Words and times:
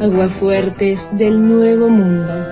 aguafuertes 0.00 0.98
del 1.12 1.46
Nuevo 1.46 1.90
Mundo. 1.90 2.46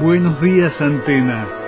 Buenos 0.00 0.40
días, 0.40 0.80
Antena. 0.80 1.61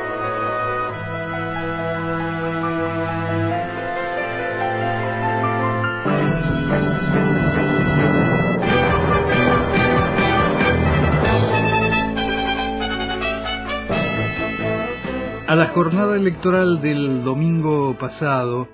A 15.55 15.57
la 15.57 15.69
jornada 15.69 16.17
electoral 16.17 16.81
del 16.81 17.23
domingo 17.23 17.97
pasado 17.97 18.67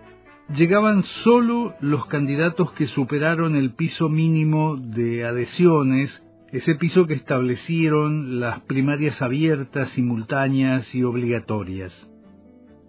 llegaban 0.57 1.03
solo 1.03 1.75
los 1.81 2.07
candidatos 2.07 2.73
que 2.73 2.87
superaron 2.87 3.55
el 3.55 3.75
piso 3.75 4.09
mínimo 4.09 4.79
de 4.79 5.27
adhesiones, 5.27 6.23
ese 6.51 6.77
piso 6.77 7.07
que 7.07 7.13
establecieron 7.13 8.41
las 8.41 8.61
primarias 8.61 9.21
abiertas, 9.21 9.91
simultáneas 9.91 10.95
y 10.95 11.03
obligatorias. 11.05 11.93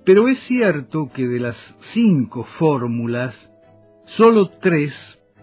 Pero 0.06 0.30
es 0.30 0.40
cierto 0.44 1.10
que 1.14 1.28
de 1.28 1.42
las 1.42 1.58
cinco 1.92 2.46
fórmulas, 2.60 3.36
solo 4.06 4.52
tres 4.62 4.94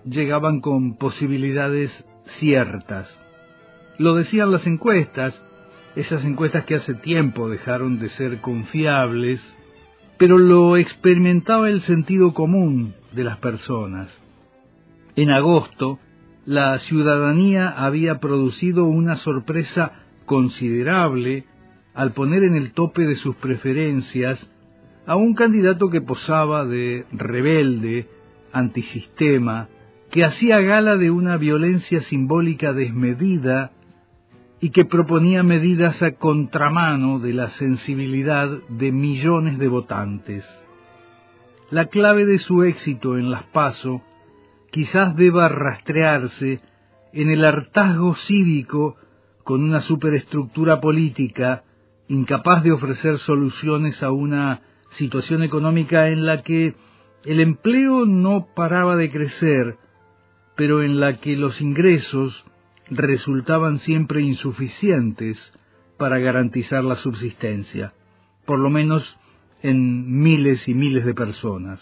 llegaban 0.07 0.63
con 0.63 0.97
posibilidades 0.97 1.93
ciertas. 2.39 3.15
Lo 3.99 4.15
decían 4.15 4.51
las 4.51 4.67
encuestas, 4.67 5.39
esas 5.99 6.25
encuestas 6.25 6.65
que 6.65 6.77
hace 6.77 6.95
tiempo 6.95 7.49
dejaron 7.49 7.99
de 7.99 8.09
ser 8.11 8.41
confiables, 8.41 9.41
pero 10.17 10.39
lo 10.39 10.77
experimentaba 10.77 11.69
el 11.69 11.81
sentido 11.83 12.35
común 12.35 12.95
de 13.13 13.25
las 13.25 13.39
personas. 13.39 14.09
En 15.17 15.31
agosto, 15.31 15.99
la 16.47 16.79
ciudadanía 16.79 17.69
había 17.69 18.21
producido 18.21 18.85
una 18.85 19.17
sorpresa 19.17 20.05
considerable 20.25 21.47
al 21.95 22.13
poner 22.13 22.45
en 22.45 22.55
el 22.55 22.75
tope 22.75 23.03
de 23.03 23.17
sus 23.17 23.35
preferencias 23.35 24.39
a 25.05 25.17
un 25.17 25.35
candidato 25.35 25.91
que 25.91 26.01
posaba 26.01 26.65
de 26.65 27.07
rebelde, 27.11 28.07
antisistema, 28.53 29.69
que 30.13 30.25
hacía 30.25 30.61
gala 30.61 30.97
de 30.97 31.11
una 31.11 31.37
violencia 31.39 32.03
simbólica 32.03 32.73
desmedida 32.73 33.73
y 34.61 34.71
que 34.71 34.85
proponía 34.85 35.43
medidas 35.43 36.03
a 36.03 36.13
contramano 36.13 37.21
de 37.21 37.33
la 37.33 37.51
sensibilidad 37.51 38.49
de 38.69 38.93
millones 38.93 39.59
de 39.59 39.69
votantes. 39.69 40.45
La 41.71 41.87
clave 41.87 42.27
de 42.27 42.39
su 42.39 42.65
éxito 42.65 43.19
en 43.19 43.31
las 43.31 43.45
PASO 43.45 44.03
quizás 44.71 45.15
deba 45.17 45.49
rastrearse 45.49 46.61
en 47.13 47.31
el 47.31 47.45
hartazgo 47.45 48.17
cívico 48.27 48.97
con 49.45 49.63
una 49.63 49.83
superestructura 49.83 50.81
política 50.81 51.65
incapaz 52.09 52.63
de 52.63 52.73
ofrecer 52.73 53.19
soluciones 53.19 54.03
a 54.03 54.11
una 54.11 54.63
situación 54.97 55.43
económica 55.43 56.09
en 56.09 56.27
la 56.27 56.43
que 56.43 56.75
el 57.25 57.41
empleo 57.41 58.07
no 58.07 58.49
paraba 58.55 58.97
de 58.97 59.11
crecer, 59.11 59.77
pero 60.57 60.83
en 60.83 60.99
la 60.99 61.19
que 61.19 61.37
los 61.37 61.61
ingresos 61.61 62.45
resultaban 62.91 63.79
siempre 63.81 64.23
insuficientes 64.23 65.39
para 65.99 66.19
garantizar 66.19 66.85
la 66.85 66.97
subsistencia, 66.97 67.93
por 68.47 68.59
lo 68.59 68.71
menos 68.71 69.05
en 69.63 70.23
miles 70.23 70.69
y 70.69 70.75
miles 70.75 71.05
de 71.05 71.15
personas. 71.15 71.81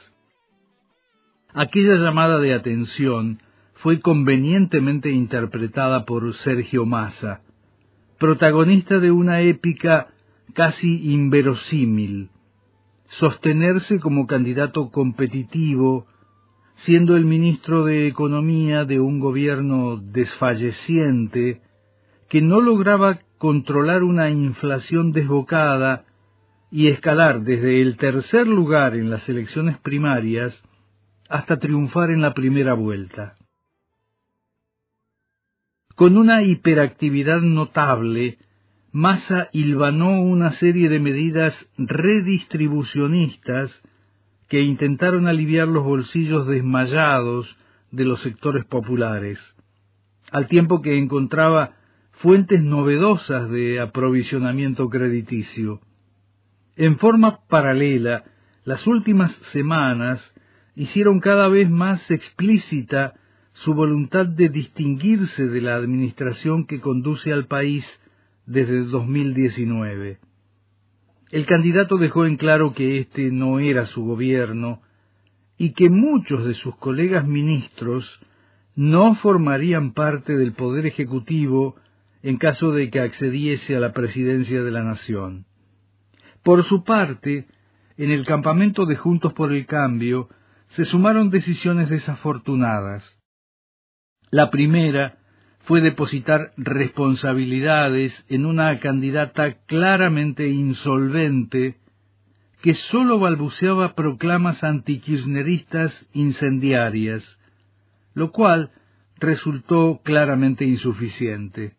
Aquella 1.53 1.97
llamada 1.97 2.39
de 2.39 2.55
atención 2.55 3.41
fue 3.75 4.01
convenientemente 4.01 5.11
interpretada 5.11 6.05
por 6.05 6.35
Sergio 6.37 6.87
Massa, 6.87 7.43
protagonista 8.19 8.99
de 8.99 9.11
una 9.11 9.43
épica 9.43 10.09
casi 10.55 11.13
inverosímil, 11.13 12.31
sostenerse 13.19 14.01
como 14.01 14.27
candidato 14.27 14.91
competitivo 14.91 16.07
siendo 16.85 17.17
el 17.17 17.25
ministro 17.25 17.85
de 17.85 18.07
Economía 18.07 18.85
de 18.85 19.01
un 19.01 19.19
gobierno 19.19 19.97
desfalleciente 19.97 21.63
que 22.29 22.43
no 22.43 22.61
lograba 22.61 23.21
controlar 23.39 24.03
una 24.03 24.31
inflación 24.31 25.13
desbocada 25.13 26.05
y 26.71 26.89
escalar 26.89 27.43
desde 27.43 27.81
el 27.81 27.97
tercer 27.97 28.47
lugar 28.47 28.95
en 28.95 29.11
las 29.11 29.29
elecciones 29.29 29.79
primarias 29.79 30.63
hasta 31.29 31.59
triunfar 31.59 32.11
en 32.11 32.23
la 32.23 32.35
primera 32.35 32.75
vuelta. 32.75 33.37
Con 35.95 36.19
una 36.19 36.43
hiperactividad 36.43 37.41
notable, 37.41 38.39
Massa 38.93 39.49
hilvanó 39.53 40.21
una 40.21 40.53
serie 40.53 40.89
de 40.89 41.01
medidas 41.01 41.55
redistribucionistas 41.79 43.71
que 44.49 44.63
intentaron 44.63 45.27
aliviar 45.27 45.69
los 45.69 45.85
bolsillos 45.85 46.47
desmayados 46.47 47.57
de 47.91 48.05
los 48.05 48.21
sectores 48.23 48.65
populares, 48.65 49.39
al 50.31 50.47
tiempo 50.47 50.83
que 50.83 50.99
encontraba 50.99 51.77
fuentes 52.13 52.63
novedosas 52.63 53.51
de 53.51 53.81
aprovisionamiento 53.81 54.89
crediticio. 54.89 55.81
En 56.77 56.99
forma 56.99 57.41
paralela, 57.49 58.25
las 58.65 58.87
últimas 58.87 59.33
semanas 59.53 60.21
hicieron 60.75 61.21
cada 61.21 61.49
vez 61.49 61.71
más 61.71 62.11
explícita 62.11 63.15
su 63.65 63.75
voluntad 63.75 64.27
de 64.27 64.49
distinguirse 64.49 65.47
de 65.47 65.61
la 65.63 65.77
administración 65.77 66.67
que 66.67 66.81
conduce 66.81 67.33
al 67.33 67.47
país 67.47 67.85
desde 68.45 68.85
2019. 68.85 70.19
El 71.37 71.45
candidato 71.45 71.99
dejó 71.99 72.25
en 72.25 72.39
claro 72.39 72.73
que 72.73 72.97
este 72.97 73.31
no 73.31 73.59
era 73.59 73.85
su 73.85 74.03
gobierno 74.03 74.81
y 75.59 75.75
que 75.75 75.91
muchos 75.91 76.47
de 76.47 76.55
sus 76.55 76.75
colegas 76.77 77.27
ministros 77.27 78.07
no 78.75 79.17
formarían 79.17 79.93
parte 79.93 80.35
del 80.35 80.55
Poder 80.55 80.87
Ejecutivo 80.87 81.77
en 82.23 82.39
caso 82.39 82.73
de 82.73 82.89
que 82.89 83.01
accediese 83.01 83.77
a 83.77 83.81
la 83.81 83.93
presidencia 83.93 84.63
de 84.63 84.71
la 84.71 84.83
Nación. 84.83 85.45
Por 86.43 86.65
su 86.65 86.85
parte, 86.85 87.47
en 87.99 88.11
el 88.13 88.25
campamento 88.25 88.87
de 88.87 88.97
Juntos 88.97 89.35
por 89.35 89.53
el 89.53 89.67
Cambio 89.67 90.31
se 90.69 90.87
sumaron 90.87 91.29
decisiones 91.29 91.91
desafortunadas. 91.91 93.05
La 94.31 94.49
primera 94.49 95.19
fue 95.67 95.81
depositar 95.81 96.53
responsabilidades 96.57 98.25
en 98.29 98.47
una 98.47 98.79
candidata 98.79 99.55
claramente 99.67 100.49
insolvente 100.49 101.77
que 102.63 102.75
sólo 102.75 103.19
balbuceaba 103.19 103.95
proclamas 103.97 104.63
antikirchneristas 104.63 105.93
incendiarias, 106.13 107.23
lo 108.15 108.31
cual 108.31 108.71
resultó 109.19 110.01
claramente 110.05 110.65
insuficiente. 110.65 111.75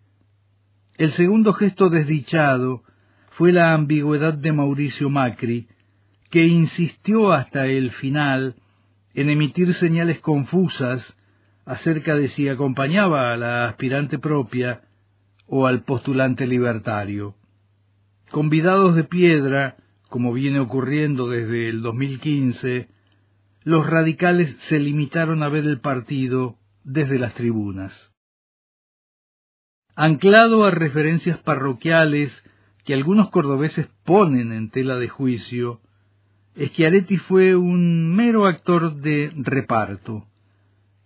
El 0.98 1.14
segundo 1.14 1.54
gesto 1.54 1.90
desdichado 1.90 2.84
fue 3.32 3.54
la 3.54 3.74
ambigüedad 3.74 4.34
de 4.34 4.52
Mauricio 4.52 5.10
Macri, 5.10 5.68
que 6.30 6.46
insistió 6.46 7.32
hasta 7.32 7.68
el 7.68 7.92
final 7.92 8.56
en 9.14 9.30
emitir 9.30 9.74
señales 9.76 10.20
confusas 10.20 11.17
acerca 11.68 12.16
de 12.16 12.30
si 12.30 12.48
acompañaba 12.48 13.34
a 13.34 13.38
la 13.38 13.68
aspirante 13.68 14.18
propia 14.18 14.84
o 15.48 15.68
al 15.68 15.84
postulante 15.84 16.48
libertario. 16.48 17.36
Convidados 18.32 18.96
de 18.96 19.04
piedra, 19.04 19.76
como 20.10 20.32
viene 20.32 20.60
ocurriendo 20.60 21.28
desde 21.30 21.68
el 21.68 21.82
2015, 21.82 22.88
los 23.64 23.86
radicales 23.86 24.56
se 24.70 24.80
limitaron 24.80 25.44
a 25.44 25.50
ver 25.50 25.66
el 25.66 25.82
partido 25.82 26.56
desde 26.86 27.20
las 27.20 27.34
tribunas. 27.34 27.94
Anclado 29.94 30.64
a 30.64 30.72
referencias 30.72 31.38
parroquiales 31.40 32.32
que 32.86 32.94
algunos 32.94 33.30
cordobeses 33.30 33.90
ponen 34.06 34.54
en 34.54 34.70
tela 34.70 34.96
de 34.96 35.10
juicio, 35.10 35.82
Schiaretti 36.58 37.18
fue 37.18 37.58
un 37.58 38.16
mero 38.16 38.46
actor 38.46 38.96
de 38.96 39.34
reparto 39.36 40.28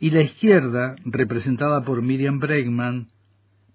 y 0.02 0.10
la 0.10 0.22
izquierda, 0.22 0.96
representada 1.06 1.86
por 1.86 2.02
Miriam 2.02 2.40
Bregman, 2.40 3.10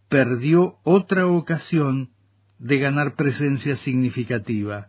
perdió 0.09 0.75
otra 0.83 1.29
ocasión 1.29 2.11
de 2.59 2.79
ganar 2.79 3.15
presencia 3.15 3.77
significativa. 3.77 4.89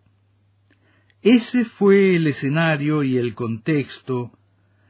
Ese 1.22 1.66
fue 1.78 2.16
el 2.16 2.26
escenario 2.26 3.04
y 3.04 3.18
el 3.18 3.36
contexto 3.36 4.32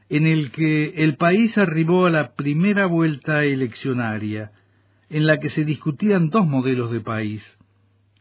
en 0.08 0.26
el 0.26 0.50
que 0.50 1.04
el 1.04 1.18
país 1.18 1.56
arribó 1.58 2.06
a 2.06 2.10
la 2.10 2.32
primera 2.32 2.86
vuelta 2.86 3.44
eleccionaria, 3.44 4.52
en 5.10 5.26
la 5.26 5.40
que 5.40 5.50
se 5.50 5.66
discutían 5.66 6.30
dos 6.30 6.46
modelos 6.46 6.90
de 6.90 7.00
país. 7.00 7.42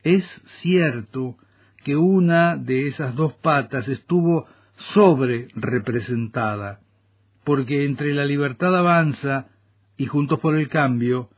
Es 0.03 0.25
cierto 0.61 1.37
que 1.85 1.95
una 1.95 2.57
de 2.57 2.89
esas 2.89 3.15
dos 3.15 3.35
patas 3.35 3.87
estuvo 3.87 4.47
sobre 4.93 5.47
representada, 5.55 6.81
porque 7.47 7.85
entre 7.85 8.13
la 8.13 8.25
libertad 8.25 8.75
avanza 8.75 9.47
y 9.95 10.05
Juntos 10.05 10.37
por 10.41 10.57
el 10.57 10.67
Cambio 10.67 11.29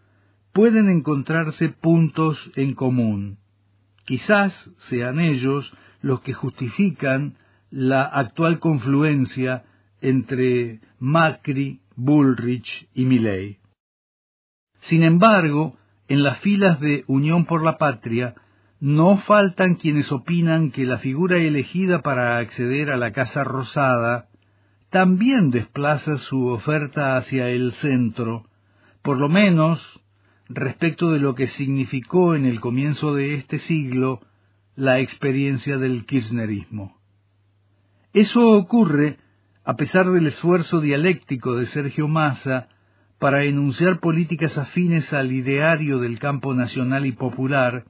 pueden 0.53 0.89
encontrarse 0.89 1.69
puntos 1.69 2.35
en 2.56 2.73
común. 2.73 3.38
Quizás 4.06 4.51
sean 4.89 5.19
ellos 5.19 5.71
los 6.01 6.21
que 6.21 6.33
justifican 6.33 7.35
la 7.69 8.01
actual 8.01 8.57
confluencia 8.57 9.65
entre 10.01 10.79
Macri, 10.97 11.81
Bullrich 11.95 12.88
y 12.95 13.06
Milley. 13.06 13.59
Sin 14.89 15.03
embargo, 15.03 15.77
en 16.07 16.23
las 16.23 16.39
filas 16.39 16.79
de 16.79 17.03
Unión 17.06 17.45
por 17.45 17.63
la 17.63 17.77
Patria 17.77 18.33
no 18.79 19.19
faltan 19.27 19.75
quienes 19.75 20.11
opinan 20.11 20.71
que 20.71 20.85
la 20.85 20.97
figura 20.97 21.38
elegida 21.38 22.01
para 22.01 22.39
acceder 22.39 22.89
a 22.89 22.97
la 22.97 23.11
Casa 23.11 23.44
Rosada 23.44 24.29
también 24.89 25.51
desplaza 25.51 26.18
su 26.18 26.47
oferta 26.47 27.18
hacia 27.18 27.50
el 27.50 27.74
centro, 27.74 28.45
por 29.01 29.18
lo 29.18 29.30
menos 29.30 29.80
respecto 30.47 31.12
de 31.12 31.19
lo 31.19 31.36
que 31.36 31.47
significó 31.50 32.33
en 32.36 32.45
el 32.45 32.59
comienzo 32.59 33.13
de 33.13 33.36
este 33.36 33.59
siglo 33.59 34.21
la 34.75 35.00
experiencia 35.00 35.77
del 35.77 36.06
kirchnerismo. 36.06 36.97
Eso 38.13 38.51
ocurre 38.51 39.18
a 39.63 39.75
pesar 39.75 40.09
del 40.09 40.25
esfuerzo 40.25 40.81
dialéctico 40.81 41.56
de 41.56 41.68
Sergio 41.68 42.07
Massa 42.07 42.69
para 43.19 43.44
enunciar 43.44 44.00
políticas 44.00 44.57
afines 44.57 45.12
al 45.13 45.31
ideario 45.31 46.00
del 46.00 46.18
campo 46.18 46.56
nacional 46.56 47.06
y 47.06 47.12
popular, 47.12 47.83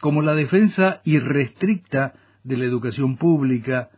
como 0.00 0.22
la 0.22 0.34
defensa 0.34 1.00
irrestricta 1.04 2.14
de 2.44 2.56
la 2.58 2.64
educación 2.66 3.16
pública, 3.16 3.90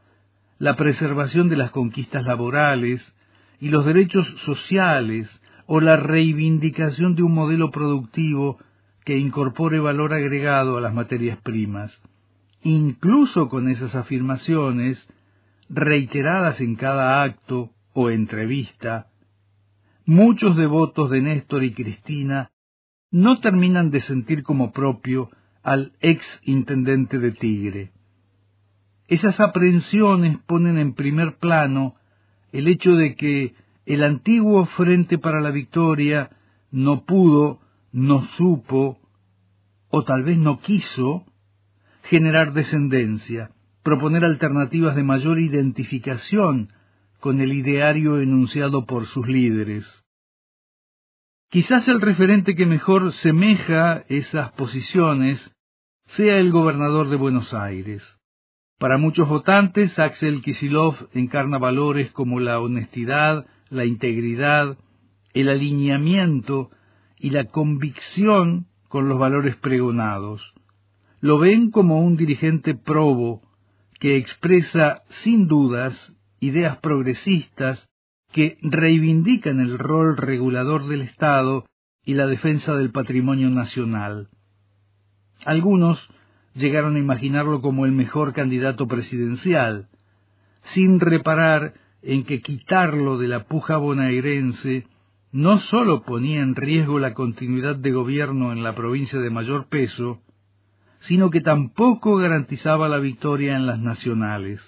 la 0.62 0.76
preservación 0.76 1.48
de 1.48 1.56
las 1.56 1.72
conquistas 1.72 2.24
laborales 2.24 3.02
y 3.58 3.70
los 3.70 3.84
derechos 3.84 4.24
sociales 4.44 5.28
o 5.66 5.80
la 5.80 5.96
reivindicación 5.96 7.16
de 7.16 7.24
un 7.24 7.34
modelo 7.34 7.72
productivo 7.72 8.58
que 9.04 9.18
incorpore 9.18 9.80
valor 9.80 10.14
agregado 10.14 10.76
a 10.76 10.80
las 10.80 10.94
materias 10.94 11.36
primas. 11.42 11.90
Incluso 12.62 13.48
con 13.48 13.68
esas 13.68 13.92
afirmaciones, 13.96 15.04
reiteradas 15.68 16.60
en 16.60 16.76
cada 16.76 17.24
acto 17.24 17.70
o 17.92 18.10
entrevista, 18.10 19.08
muchos 20.06 20.56
devotos 20.56 21.10
de 21.10 21.22
Néstor 21.22 21.64
y 21.64 21.72
Cristina 21.72 22.52
no 23.10 23.40
terminan 23.40 23.90
de 23.90 24.00
sentir 24.02 24.44
como 24.44 24.70
propio 24.70 25.28
al 25.64 25.90
ex 26.00 26.24
intendente 26.44 27.18
de 27.18 27.32
Tigre. 27.32 27.90
Esas 29.12 29.38
aprehensiones 29.40 30.38
ponen 30.46 30.78
en 30.78 30.94
primer 30.94 31.36
plano 31.36 31.96
el 32.50 32.66
hecho 32.66 32.92
de 32.92 33.14
que 33.14 33.54
el 33.84 34.04
antiguo 34.04 34.64
Frente 34.64 35.18
para 35.18 35.42
la 35.42 35.50
Victoria 35.50 36.30
no 36.70 37.04
pudo, 37.04 37.60
no 37.92 38.26
supo, 38.38 38.98
o 39.90 40.04
tal 40.04 40.22
vez 40.22 40.38
no 40.38 40.60
quiso, 40.60 41.26
generar 42.04 42.54
descendencia, 42.54 43.50
proponer 43.82 44.24
alternativas 44.24 44.96
de 44.96 45.02
mayor 45.02 45.38
identificación 45.38 46.72
con 47.20 47.42
el 47.42 47.52
ideario 47.52 48.18
enunciado 48.18 48.86
por 48.86 49.04
sus 49.04 49.28
líderes. 49.28 49.84
Quizás 51.50 51.86
el 51.86 52.00
referente 52.00 52.54
que 52.54 52.64
mejor 52.64 53.12
semeja 53.12 54.06
esas 54.08 54.52
posiciones 54.52 55.54
sea 56.16 56.38
el 56.38 56.50
gobernador 56.50 57.10
de 57.10 57.16
Buenos 57.16 57.52
Aires. 57.52 58.02
Para 58.82 58.98
muchos 58.98 59.28
votantes, 59.28 59.96
Axel 59.96 60.42
Kisilov 60.42 60.96
encarna 61.12 61.58
valores 61.58 62.10
como 62.10 62.40
la 62.40 62.58
honestidad, 62.58 63.46
la 63.70 63.84
integridad, 63.84 64.76
el 65.34 65.48
alineamiento 65.48 66.68
y 67.16 67.30
la 67.30 67.44
convicción 67.44 68.66
con 68.88 69.08
los 69.08 69.20
valores 69.20 69.54
pregonados. 69.54 70.52
Lo 71.20 71.38
ven 71.38 71.70
como 71.70 72.00
un 72.00 72.16
dirigente 72.16 72.74
probo 72.74 73.42
que 74.00 74.16
expresa 74.16 75.04
sin 75.22 75.46
dudas 75.46 75.94
ideas 76.40 76.78
progresistas 76.78 77.88
que 78.32 78.58
reivindican 78.62 79.60
el 79.60 79.78
rol 79.78 80.16
regulador 80.16 80.88
del 80.88 81.02
Estado 81.02 81.66
y 82.04 82.14
la 82.14 82.26
defensa 82.26 82.74
del 82.74 82.90
patrimonio 82.90 83.48
nacional. 83.48 84.28
Algunos 85.44 86.00
llegaron 86.54 86.96
a 86.96 86.98
imaginarlo 86.98 87.60
como 87.60 87.86
el 87.86 87.92
mejor 87.92 88.32
candidato 88.32 88.86
presidencial, 88.86 89.88
sin 90.74 91.00
reparar 91.00 91.74
en 92.02 92.24
que 92.24 92.40
quitarlo 92.40 93.18
de 93.18 93.28
la 93.28 93.44
puja 93.44 93.76
bonaerense 93.76 94.86
no 95.32 95.60
sólo 95.60 96.02
ponía 96.02 96.40
en 96.40 96.54
riesgo 96.54 96.98
la 96.98 97.14
continuidad 97.14 97.76
de 97.76 97.90
gobierno 97.90 98.52
en 98.52 98.62
la 98.62 98.74
provincia 98.74 99.18
de 99.18 99.30
mayor 99.30 99.68
peso, 99.68 100.20
sino 101.00 101.30
que 101.30 101.40
tampoco 101.40 102.16
garantizaba 102.16 102.88
la 102.88 102.98
victoria 102.98 103.56
en 103.56 103.66
las 103.66 103.80
nacionales. 103.80 104.60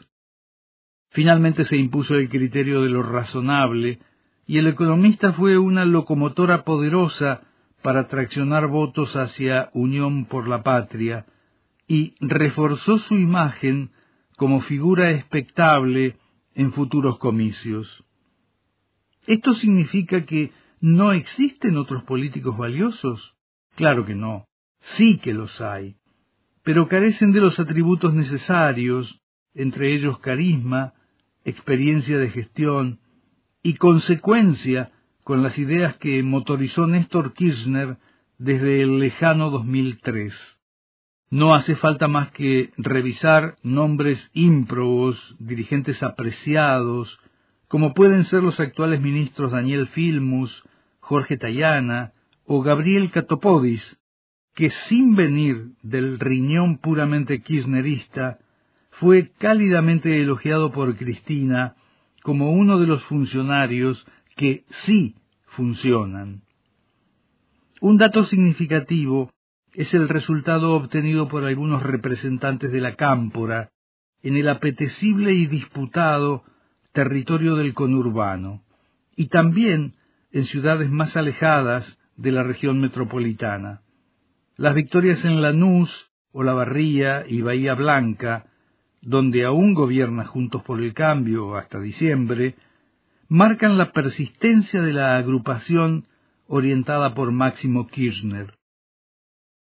Finalmente 1.10 1.64
se 1.66 1.76
impuso 1.76 2.14
el 2.14 2.28
criterio 2.28 2.82
de 2.82 2.88
lo 2.88 3.02
razonable, 3.02 4.00
y 4.46 4.58
el 4.58 4.66
economista 4.66 5.32
fue 5.32 5.58
una 5.58 5.84
locomotora 5.84 6.64
poderosa 6.64 7.42
para 7.82 8.08
traccionar 8.08 8.66
votos 8.66 9.14
hacia 9.16 9.70
Unión 9.74 10.24
por 10.24 10.48
la 10.48 10.62
Patria, 10.62 11.26
y 11.86 12.14
reforzó 12.20 12.98
su 12.98 13.14
imagen 13.16 13.90
como 14.36 14.62
figura 14.62 15.12
expectable 15.12 16.16
en 16.54 16.72
futuros 16.72 17.18
comicios. 17.18 18.04
¿Esto 19.26 19.54
significa 19.54 20.24
que 20.24 20.52
no 20.80 21.12
existen 21.12 21.76
otros 21.76 22.02
políticos 22.04 22.56
valiosos? 22.56 23.34
Claro 23.76 24.04
que 24.04 24.14
no, 24.14 24.44
sí 24.96 25.18
que 25.18 25.34
los 25.34 25.60
hay, 25.60 25.96
pero 26.62 26.88
carecen 26.88 27.32
de 27.32 27.40
los 27.40 27.58
atributos 27.58 28.14
necesarios, 28.14 29.20
entre 29.54 29.94
ellos 29.94 30.18
carisma, 30.18 30.94
experiencia 31.44 32.18
de 32.18 32.30
gestión 32.30 33.00
y 33.62 33.74
consecuencia 33.74 34.92
con 35.22 35.42
las 35.42 35.58
ideas 35.58 35.96
que 35.96 36.22
motorizó 36.22 36.86
Néstor 36.86 37.32
Kirchner 37.32 37.96
desde 38.38 38.82
el 38.82 38.98
lejano 38.98 39.50
2003. 39.50 40.34
No 41.34 41.52
hace 41.52 41.74
falta 41.74 42.06
más 42.06 42.30
que 42.30 42.70
revisar 42.76 43.56
nombres 43.64 44.30
ímprobos, 44.34 45.18
dirigentes 45.40 46.00
apreciados, 46.00 47.18
como 47.66 47.92
pueden 47.92 48.24
ser 48.26 48.44
los 48.44 48.60
actuales 48.60 49.00
ministros 49.00 49.50
Daniel 49.50 49.88
Filmus, 49.88 50.62
Jorge 51.00 51.36
Tayana 51.36 52.12
o 52.46 52.62
Gabriel 52.62 53.10
Catopodis, 53.10 53.82
que 54.54 54.70
sin 54.88 55.16
venir 55.16 55.72
del 55.82 56.20
riñón 56.20 56.78
puramente 56.78 57.42
kirchnerista, 57.42 58.38
fue 58.92 59.32
cálidamente 59.36 60.20
elogiado 60.20 60.70
por 60.70 60.96
Cristina 60.96 61.74
como 62.22 62.52
uno 62.52 62.78
de 62.78 62.86
los 62.86 63.02
funcionarios 63.06 64.06
que 64.36 64.62
sí 64.86 65.16
funcionan. 65.46 66.42
Un 67.80 67.96
dato 67.96 68.22
significativo 68.22 69.33
es 69.74 69.92
el 69.94 70.08
resultado 70.08 70.74
obtenido 70.74 71.28
por 71.28 71.44
algunos 71.44 71.82
representantes 71.82 72.72
de 72.72 72.80
la 72.80 72.94
cámpora 72.94 73.70
en 74.22 74.36
el 74.36 74.48
apetecible 74.48 75.32
y 75.32 75.46
disputado 75.46 76.44
territorio 76.92 77.56
del 77.56 77.74
conurbano, 77.74 78.62
y 79.16 79.26
también 79.28 79.94
en 80.32 80.44
ciudades 80.46 80.90
más 80.90 81.16
alejadas 81.16 81.98
de 82.16 82.32
la 82.32 82.42
región 82.42 82.80
metropolitana. 82.80 83.82
Las 84.56 84.74
victorias 84.74 85.24
en 85.24 85.42
Lanús, 85.42 85.90
Olavarría 86.32 87.24
y 87.28 87.42
Bahía 87.42 87.74
Blanca 87.74 88.46
donde 89.04 89.44
aún 89.44 89.74
gobierna 89.74 90.24
Juntos 90.24 90.62
por 90.62 90.80
el 90.80 90.94
Cambio 90.94 91.56
hasta 91.56 91.78
diciembre, 91.78 92.54
marcan 93.28 93.78
la 93.78 93.92
persistencia 93.92 94.80
de 94.80 94.92
la 94.92 95.16
agrupación 95.16 96.06
orientada 96.46 97.14
por 97.14 97.30
Máximo 97.32 97.86
Kirchner. 97.86 98.54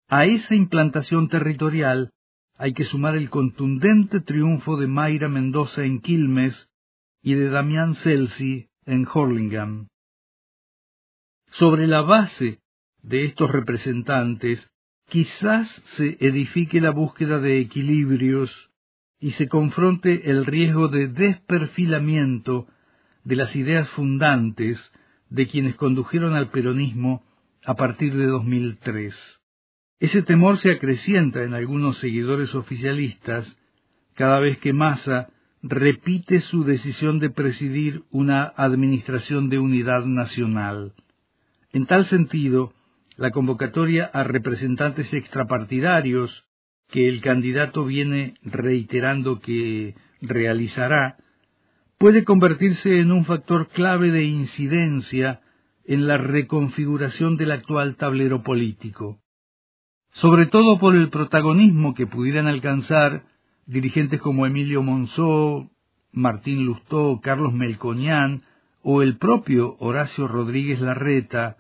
A 0.09 0.27
esa 0.27 0.55
implantación 0.55 1.29
territorial 1.29 2.11
hay 2.57 2.75
que 2.75 2.85
sumar 2.85 3.17
el 3.17 3.31
contundente 3.31 4.21
triunfo 4.21 4.77
de 4.77 4.87
Mayra 4.87 5.29
Mendoza 5.29 5.85
en 5.85 6.01
Quilmes 6.01 6.69
y 7.23 7.35
de 7.35 7.49
Damián 7.49 7.95
Celsi 7.97 8.69
en 8.85 9.07
Horlingham. 9.13 9.89
Sobre 11.53 11.87
la 11.87 12.03
base 12.03 12.61
de 13.03 13.25
estos 13.25 13.51
representantes, 13.51 14.67
quizás 15.09 15.69
se 15.97 16.17
edifique 16.21 16.81
la 16.81 16.91
búsqueda 16.91 17.41
de 17.41 17.61
equilibrios 17.61 18.51
y 19.21 19.33
se 19.33 19.49
confronte 19.49 20.31
el 20.31 20.45
riesgo 20.45 20.89
de 20.89 21.09
desperfilamiento 21.09 22.67
de 23.25 23.37
las 23.37 23.57
ideas 23.57 23.89
fundantes 23.91 24.79
de 25.31 25.47
quienes 25.49 25.77
condujeron 25.77 26.35
al 26.35 26.51
peronismo 26.51 27.25
a 27.65 27.75
partir 27.75 28.15
de 28.15 28.27
2003. 28.27 29.15
Ese 30.01 30.23
temor 30.23 30.59
se 30.59 30.73
acrecienta 30.73 31.45
en 31.45 31.55
algunos 31.55 31.99
seguidores 31.99 32.55
oficialistas 32.55 33.57
cada 34.15 34.39
vez 34.41 34.59
que 34.59 34.73
Massa 34.73 35.29
repite 35.63 36.41
su 36.43 36.65
decisión 36.65 37.21
de 37.21 37.31
presidir 37.31 38.05
una 38.11 38.45
administración 38.45 39.49
de 39.49 39.59
unidad 39.59 40.05
nacional. 40.05 40.93
En 41.73 41.87
tal 41.87 42.07
sentido, 42.07 42.75
la 43.17 43.31
convocatoria 43.31 44.05
a 44.13 44.25
representantes 44.25 45.13
extrapartidarios 45.13 46.45
que 46.91 47.09
el 47.09 47.21
candidato 47.21 47.85
viene 47.85 48.35
reiterando 48.43 49.41
que 49.41 49.95
realizará 50.21 51.17
puede 51.99 52.25
convertirse 52.25 53.01
en 53.01 53.13
un 53.13 53.25
factor 53.25 53.69
clave 53.69 54.11
de 54.11 54.25
incidencia 54.25 55.41
en 55.87 56.07
la 56.07 56.19
reconfiguración 56.19 57.37
del 57.37 57.53
actual 57.53 57.97
tablero 57.97 58.43
político, 58.43 59.21
sobre 60.15 60.47
todo 60.47 60.79
por 60.79 60.95
el 60.95 61.11
protagonismo 61.11 61.95
que 61.95 62.07
pudieran 62.07 62.47
alcanzar 62.47 63.25
dirigentes 63.67 64.21
como 64.21 64.47
Emilio 64.47 64.83
Monzó, 64.83 65.71
Martín 66.13 66.65
Lustó, 66.65 67.21
Carlos 67.23 67.53
Melconian 67.53 68.43
o 68.83 69.03
el 69.03 69.17
propio 69.17 69.77
Horacio 69.81 70.29
Rodríguez 70.29 70.81
Larreta, 70.81 71.57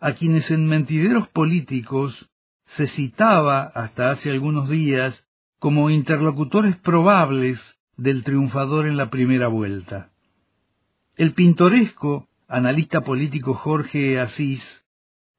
a 0.00 0.12
quienes 0.12 0.50
en 0.50 0.66
mentideros 0.66 1.28
políticos 1.28 2.30
se 2.76 2.86
citaba 2.88 3.64
hasta 3.64 4.12
hace 4.12 4.30
algunos 4.30 4.68
días 4.70 5.22
como 5.58 5.90
interlocutores 5.90 6.76
probables 6.78 7.60
del 7.96 8.24
triunfador 8.24 8.86
en 8.86 8.96
la 8.96 9.10
primera 9.10 9.48
vuelta. 9.48 10.10
El 11.16 11.34
pintoresco 11.34 12.28
analista 12.48 13.02
político 13.02 13.52
Jorge 13.52 14.18
Asís 14.18 14.62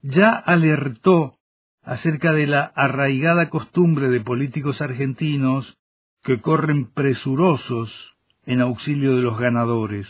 ya 0.03 0.31
alertó 0.31 1.39
acerca 1.83 2.31
de 2.33 2.47
la 2.47 2.63
arraigada 2.75 3.49
costumbre 3.49 4.09
de 4.09 4.21
políticos 4.21 4.81
argentinos 4.81 5.77
que 6.23 6.39
corren 6.39 6.91
presurosos 6.91 7.91
en 8.45 8.61
auxilio 8.61 9.15
de 9.15 9.21
los 9.21 9.39
ganadores. 9.39 10.07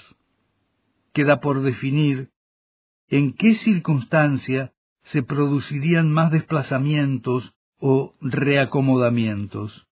Queda 1.13 1.40
por 1.40 1.62
definir 1.62 2.30
en 3.10 3.34
qué 3.34 3.56
circunstancia 3.56 4.74
se 5.06 5.24
producirían 5.24 6.12
más 6.12 6.32
desplazamientos 6.32 7.54
o 7.80 8.16
reacomodamientos. 8.22 9.88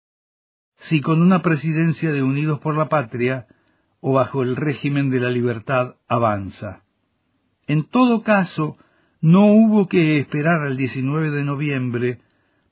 Si 0.88 1.00
con 1.00 1.22
una 1.22 1.42
presidencia 1.42 2.12
de 2.12 2.22
Unidos 2.22 2.60
por 2.60 2.76
la 2.76 2.88
Patria 2.88 3.46
o 4.00 4.12
bajo 4.12 4.42
el 4.42 4.54
régimen 4.54 5.10
de 5.10 5.20
la 5.20 5.30
libertad 5.30 5.96
avanza. 6.06 6.82
En 7.66 7.84
todo 7.84 8.22
caso, 8.22 8.76
no 9.20 9.46
hubo 9.46 9.88
que 9.88 10.18
esperar 10.18 10.60
al 10.62 10.76
19 10.76 11.30
de 11.30 11.44
noviembre 11.44 12.18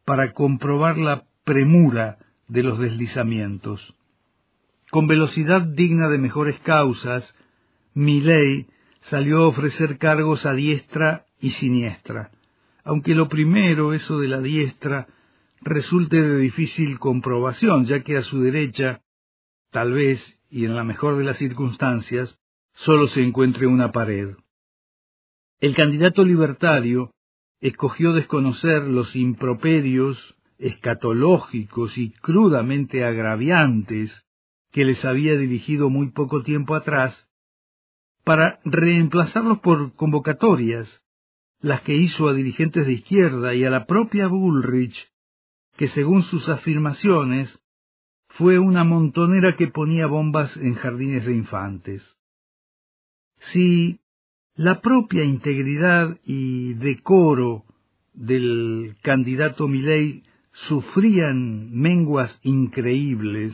para 0.04 0.32
comprobar 0.32 0.98
la 0.98 1.24
premura 1.44 2.18
de 2.48 2.62
los 2.62 2.78
deslizamientos. 2.78 3.94
Con 4.90 5.08
velocidad 5.08 5.62
digna 5.62 6.08
de 6.08 6.18
mejores 6.18 6.58
causas, 6.60 7.34
Milley 7.94 8.66
salió 9.10 9.38
a 9.38 9.48
ofrecer 9.48 9.98
cargos 9.98 10.46
a 10.46 10.52
diestra 10.52 11.26
y 11.40 11.50
siniestra, 11.50 12.30
aunque 12.84 13.14
lo 13.14 13.28
primero, 13.28 13.92
eso 13.94 14.20
de 14.20 14.28
la 14.28 14.40
diestra, 14.40 15.08
resulte 15.60 16.20
de 16.20 16.38
difícil 16.38 17.00
comprobación, 17.00 17.86
ya 17.86 18.02
que 18.04 18.16
a 18.16 18.22
su 18.22 18.40
derecha, 18.40 19.00
tal 19.72 19.92
vez, 19.92 20.20
y 20.50 20.64
en 20.64 20.76
la 20.76 20.84
mejor 20.84 21.16
de 21.16 21.24
las 21.24 21.36
circunstancias, 21.38 22.38
sólo 22.74 23.08
se 23.08 23.22
encuentre 23.22 23.66
una 23.66 23.90
pared. 23.90 24.36
El 25.60 25.74
candidato 25.74 26.24
libertario 26.24 27.10
escogió 27.60 28.12
desconocer 28.12 28.82
los 28.82 29.16
improperios 29.16 30.36
escatológicos 30.58 31.96
y 31.96 32.10
crudamente 32.10 33.04
agraviantes 33.04 34.12
que 34.70 34.84
les 34.84 35.02
había 35.04 35.36
dirigido 35.36 35.88
muy 35.88 36.10
poco 36.10 36.42
tiempo 36.42 36.74
atrás, 36.74 37.26
para 38.24 38.60
reemplazarlos 38.64 39.60
por 39.60 39.94
convocatorias, 39.94 41.02
las 41.60 41.80
que 41.82 41.94
hizo 41.94 42.28
a 42.28 42.34
dirigentes 42.34 42.86
de 42.86 42.92
izquierda 42.92 43.54
y 43.54 43.64
a 43.64 43.70
la 43.70 43.86
propia 43.86 44.26
Bullrich, 44.26 44.96
que 45.76 45.88
según 45.88 46.22
sus 46.24 46.48
afirmaciones 46.48 47.58
fue 48.28 48.58
una 48.58 48.84
montonera 48.84 49.56
que 49.56 49.68
ponía 49.68 50.06
bombas 50.06 50.54
en 50.58 50.74
jardines 50.74 51.24
de 51.24 51.34
infantes. 51.34 52.16
Si 53.52 54.00
la 54.56 54.80
propia 54.80 55.22
integridad 55.22 56.18
y 56.24 56.74
decoro 56.74 57.64
del 58.14 58.96
candidato 59.02 59.68
Milei 59.68 60.22
sufrían 60.68 61.70
menguas 61.72 62.38
increíbles, 62.42 63.52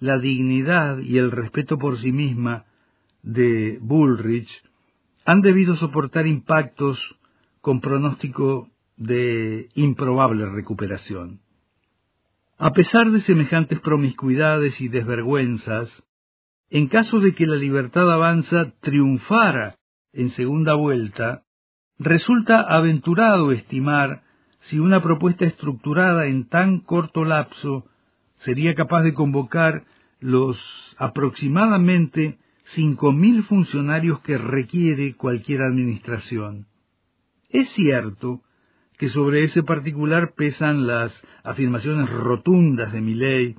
la 0.00 0.18
dignidad 0.18 0.98
y 0.98 1.18
el 1.18 1.30
respeto 1.30 1.78
por 1.78 1.98
sí 1.98 2.10
misma 2.10 2.64
de 3.22 3.78
Bullrich 3.80 4.50
han 5.24 5.42
debido 5.42 5.76
soportar 5.76 6.26
impactos 6.26 6.98
con 7.60 7.80
pronóstico 7.80 8.68
de 8.96 9.68
improbable 9.74 10.46
recuperación. 10.46 11.40
A 12.58 12.72
pesar 12.72 13.10
de 13.12 13.20
semejantes 13.20 13.78
promiscuidades 13.80 14.80
y 14.80 14.88
desvergüenzas, 14.88 15.88
en 16.68 16.88
caso 16.88 17.20
de 17.20 17.32
que 17.32 17.46
la 17.46 17.56
libertad 17.56 18.10
avanza 18.10 18.72
triunfara 18.80 19.76
en 20.12 20.30
segunda 20.30 20.74
vuelta, 20.74 21.42
resulta 21.98 22.60
aventurado 22.62 23.52
estimar 23.52 24.22
si 24.68 24.78
una 24.78 25.02
propuesta 25.02 25.44
estructurada 25.44 26.26
en 26.26 26.48
tan 26.48 26.80
corto 26.80 27.24
lapso 27.24 27.86
sería 28.38 28.74
capaz 28.74 29.02
de 29.02 29.14
convocar 29.14 29.84
los 30.18 30.58
aproximadamente 30.98 32.38
cinco 32.74 33.12
mil 33.12 33.42
funcionarios 33.44 34.20
que 34.20 34.38
requiere 34.38 35.14
cualquier 35.14 35.62
administración. 35.62 36.66
Es 37.48 37.68
cierto 37.70 38.42
que 38.98 39.08
sobre 39.08 39.44
ese 39.44 39.62
particular 39.62 40.34
pesan 40.36 40.86
las 40.86 41.12
afirmaciones 41.42 42.10
rotundas 42.10 42.92
de 42.92 43.00
Milley 43.00 43.56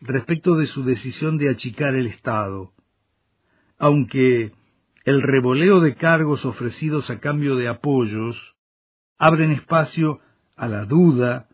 respecto 0.00 0.56
de 0.56 0.66
su 0.66 0.82
decisión 0.82 1.36
de 1.36 1.50
achicar 1.50 1.94
el 1.94 2.06
Estado, 2.06 2.72
aunque 3.78 4.52
el 5.08 5.22
revoleo 5.22 5.80
de 5.80 5.94
cargos 5.94 6.44
ofrecidos 6.44 7.08
a 7.08 7.18
cambio 7.18 7.56
de 7.56 7.66
apoyos 7.66 8.36
abren 9.16 9.52
espacio 9.52 10.20
a 10.54 10.68
la 10.68 10.84
duda 10.84 11.46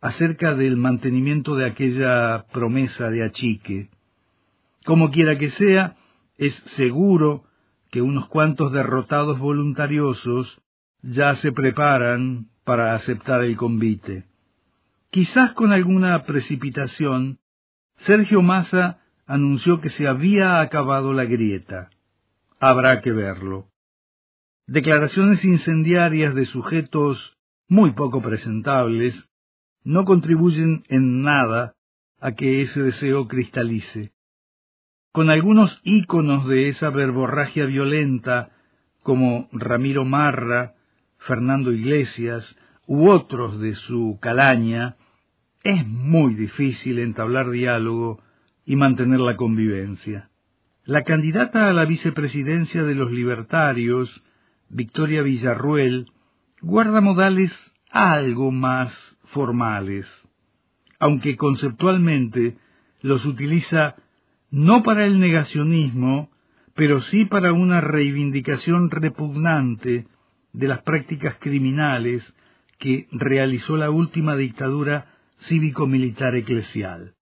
acerca 0.00 0.54
del 0.54 0.78
mantenimiento 0.78 1.54
de 1.54 1.66
aquella 1.66 2.46
promesa 2.50 3.10
de 3.10 3.22
achique. 3.22 3.90
Como 4.86 5.10
quiera 5.10 5.36
que 5.36 5.50
sea, 5.50 5.96
es 6.38 6.54
seguro 6.76 7.44
que 7.90 8.00
unos 8.00 8.26
cuantos 8.28 8.72
derrotados 8.72 9.38
voluntariosos 9.38 10.58
ya 11.02 11.36
se 11.36 11.52
preparan 11.52 12.46
para 12.64 12.94
aceptar 12.94 13.44
el 13.44 13.58
convite. 13.58 14.24
Quizás 15.10 15.52
con 15.52 15.74
alguna 15.74 16.24
precipitación, 16.24 17.38
Sergio 17.98 18.40
Massa 18.40 19.00
anunció 19.26 19.82
que 19.82 19.90
se 19.90 20.08
había 20.08 20.62
acabado 20.62 21.12
la 21.12 21.26
grieta. 21.26 21.90
Habrá 22.66 23.02
que 23.02 23.12
verlo. 23.12 23.68
Declaraciones 24.66 25.44
incendiarias 25.44 26.34
de 26.34 26.46
sujetos 26.46 27.36
muy 27.68 27.92
poco 27.92 28.22
presentables 28.22 29.14
no 29.82 30.06
contribuyen 30.06 30.82
en 30.88 31.20
nada 31.20 31.74
a 32.22 32.32
que 32.32 32.62
ese 32.62 32.80
deseo 32.80 33.28
cristalice. 33.28 34.14
Con 35.12 35.28
algunos 35.28 35.78
íconos 35.82 36.48
de 36.48 36.70
esa 36.70 36.88
verborragia 36.88 37.66
violenta, 37.66 38.52
como 39.02 39.50
Ramiro 39.52 40.06
Marra, 40.06 40.72
Fernando 41.18 41.70
Iglesias 41.70 42.56
u 42.86 43.10
otros 43.10 43.60
de 43.60 43.74
su 43.74 44.18
calaña, 44.22 44.96
es 45.64 45.86
muy 45.86 46.32
difícil 46.32 46.98
entablar 46.98 47.50
diálogo 47.50 48.22
y 48.64 48.76
mantener 48.76 49.20
la 49.20 49.36
convivencia. 49.36 50.30
La 50.86 51.02
candidata 51.02 51.70
a 51.70 51.72
la 51.72 51.86
vicepresidencia 51.86 52.82
de 52.82 52.94
los 52.94 53.10
libertarios, 53.10 54.22
Victoria 54.68 55.22
Villarruel, 55.22 56.10
guarda 56.60 57.00
modales 57.00 57.50
algo 57.90 58.50
más 58.50 58.92
formales, 59.32 60.06
aunque 60.98 61.36
conceptualmente 61.36 62.58
los 63.00 63.24
utiliza 63.24 63.94
no 64.50 64.82
para 64.82 65.06
el 65.06 65.20
negacionismo, 65.20 66.30
pero 66.74 67.00
sí 67.00 67.24
para 67.24 67.54
una 67.54 67.80
reivindicación 67.80 68.90
repugnante 68.90 70.06
de 70.52 70.68
las 70.68 70.82
prácticas 70.82 71.36
criminales 71.40 72.22
que 72.78 73.08
realizó 73.10 73.78
la 73.78 73.88
última 73.88 74.36
dictadura 74.36 75.06
cívico-militar 75.48 76.34
eclesial. 76.34 77.13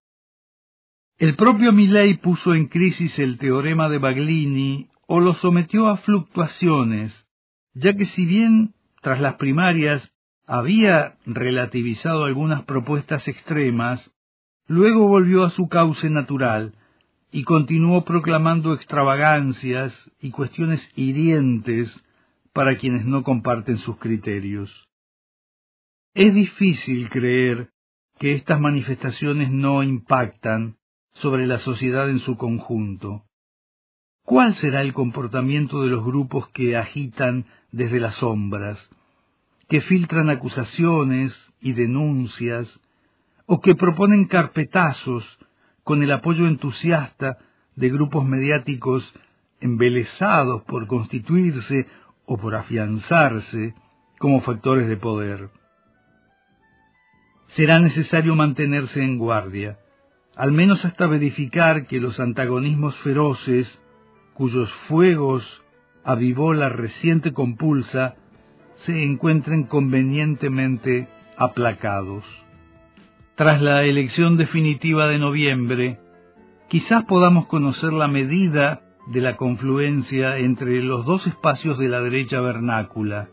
El 1.23 1.37
propio 1.37 1.71
Milley 1.71 2.15
puso 2.15 2.53
en 2.53 2.67
crisis 2.67 3.17
el 3.21 3.39
teorema 3.39 3.89
de 3.89 3.99
Baglini 3.99 4.89
o 5.07 5.21
lo 5.21 5.35
sometió 5.35 5.87
a 5.87 5.99
fluctuaciones, 5.99 7.15
ya 7.75 7.95
que 7.95 8.07
si 8.07 8.27
bien 8.27 8.75
tras 9.03 9.21
las 9.21 9.35
primarias 9.35 10.03
había 10.49 11.19
relativizado 11.25 12.25
algunas 12.25 12.65
propuestas 12.65 13.29
extremas, 13.29 14.11
luego 14.67 15.07
volvió 15.07 15.45
a 15.45 15.51
su 15.51 15.69
cauce 15.69 16.11
natural 16.11 16.75
y 17.31 17.45
continuó 17.45 18.05
proclamando 18.05 18.75
extravagancias 18.75 19.95
y 20.21 20.33
cuestiones 20.33 20.85
hirientes 20.97 21.89
para 22.53 22.79
quienes 22.79 23.05
no 23.07 23.23
comparten 23.23 23.77
sus 23.77 23.97
criterios. 23.99 24.89
Es 26.15 26.35
difícil 26.35 27.09
creer 27.11 27.69
que 28.19 28.33
estas 28.33 28.59
manifestaciones 28.59 29.53
no 29.53 29.85
impactan 29.85 30.79
sobre 31.15 31.47
la 31.47 31.59
sociedad 31.61 32.09
en 32.09 32.19
su 32.21 32.37
conjunto. 32.37 33.25
¿Cuál 34.25 34.55
será 34.57 34.83
el 34.83 34.93
comportamiento 34.93 35.83
de 35.83 35.89
los 35.89 36.05
grupos 36.05 36.49
que 36.51 36.77
agitan 36.77 37.47
desde 37.73 38.01
las 38.01 38.15
sombras, 38.17 38.79
que 39.69 39.81
filtran 39.81 40.31
acusaciones 40.31 41.33
y 41.61 41.73
denuncias, 41.73 42.81
o 43.47 43.61
que 43.61 43.75
proponen 43.75 44.27
carpetazos 44.27 45.25
con 45.83 46.03
el 46.03 46.13
apoyo 46.13 46.47
entusiasta 46.47 47.39
de 47.75 47.89
grupos 47.91 48.25
mediáticos 48.25 49.03
embelesados 49.61 50.63
por 50.63 50.87
constituirse 50.87 51.87
o 52.27 52.39
por 52.39 52.55
afianzarse 52.55 53.75
como 54.19 54.41
factores 54.43 54.89
de 54.89 54.97
poder? 54.97 55.51
Será 57.57 57.81
necesario 57.81 58.35
mantenerse 58.35 59.03
en 59.03 59.19
guardia, 59.19 59.79
al 60.37 60.53
menos 60.53 60.85
hasta 60.85 61.07
verificar 61.07 61.87
que 61.87 62.01
los 62.01 62.19
antagonismos 62.21 62.97
feroces 62.99 63.81
cuyos 64.35 64.73
fuegos 64.89 65.63
avivó 66.05 66.55
la 66.55 66.69
reciente 66.69 67.33
compulsa, 67.33 68.17
se 68.85 69.05
encuentren 69.05 69.65
convenientemente 69.65 71.09
aplacados. 71.37 72.25
Tras 73.37 73.61
la 73.63 73.85
elección 73.85 74.37
definitiva 74.37 75.07
de 75.07 75.19
noviembre, 75.19 75.99
quizás 76.69 77.05
podamos 77.05 77.47
conocer 77.47 77.93
la 77.93 78.09
medida 78.09 78.81
de 79.07 79.21
la 79.21 79.37
confluencia 79.37 80.39
entre 80.39 80.83
los 80.83 81.05
dos 81.05 81.27
espacios 81.27 81.79
de 81.79 81.89
la 81.89 82.01
derecha 82.01 82.41
vernácula, 82.41 83.29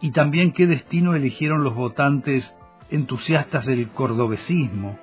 y 0.00 0.10
también 0.12 0.52
qué 0.52 0.66
destino 0.66 1.14
eligieron 1.14 1.64
los 1.64 1.74
votantes 1.74 2.52
entusiastas 2.90 3.66
del 3.66 3.88
cordobesismo, 3.88 4.98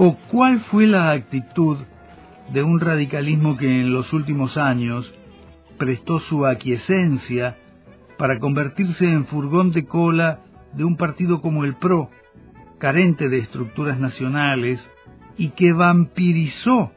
o 0.00 0.16
cuál 0.30 0.60
fue 0.70 0.86
la 0.86 1.10
actitud 1.10 1.76
de 2.52 2.62
un 2.62 2.78
radicalismo 2.78 3.56
que 3.56 3.66
en 3.66 3.92
los 3.92 4.12
últimos 4.12 4.56
años 4.56 5.12
prestó 5.76 6.20
su 6.20 6.46
aquiescencia 6.46 7.56
para 8.16 8.38
convertirse 8.38 9.04
en 9.04 9.26
furgón 9.26 9.72
de 9.72 9.86
cola 9.86 10.38
de 10.72 10.84
un 10.84 10.96
partido 10.96 11.40
como 11.40 11.64
el 11.64 11.74
PRO, 11.74 12.10
carente 12.78 13.28
de 13.28 13.38
estructuras 13.38 13.98
nacionales 13.98 14.80
y 15.36 15.48
que 15.50 15.72
vampirizó 15.72 16.92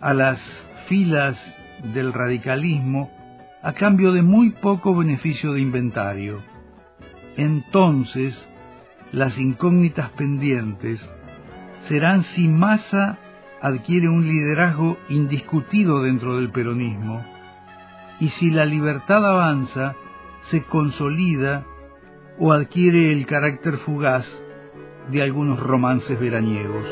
a 0.00 0.12
las 0.12 0.40
filas 0.88 1.38
del 1.94 2.12
radicalismo 2.12 3.12
a 3.62 3.74
cambio 3.74 4.10
de 4.12 4.22
muy 4.22 4.50
poco 4.50 4.96
beneficio 4.96 5.52
de 5.52 5.60
inventario. 5.60 6.42
Entonces, 7.36 8.34
las 9.12 9.38
incógnitas 9.38 10.10
pendientes 10.10 11.00
serán 11.88 12.24
si 12.34 12.48
Massa 12.48 13.18
adquiere 13.60 14.08
un 14.08 14.26
liderazgo 14.26 14.98
indiscutido 15.08 16.02
dentro 16.02 16.36
del 16.36 16.50
peronismo, 16.50 17.24
y 18.20 18.28
si 18.30 18.50
la 18.50 18.64
libertad 18.64 19.24
avanza, 19.24 19.94
se 20.50 20.62
consolida 20.64 21.64
o 22.38 22.52
adquiere 22.52 23.12
el 23.12 23.26
carácter 23.26 23.78
fugaz 23.78 24.26
de 25.10 25.22
algunos 25.22 25.58
romances 25.60 26.18
veraniegos. 26.18 26.86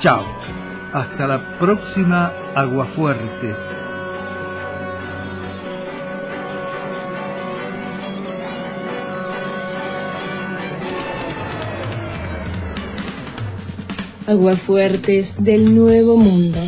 Chao. 0.00 0.57
Hasta 0.92 1.26
la 1.26 1.58
próxima 1.58 2.32
Aguafuerte. 2.54 3.54
Aguafuertes 14.26 15.34
del 15.38 15.74
Nuevo 15.74 16.16
Mundo. 16.16 16.60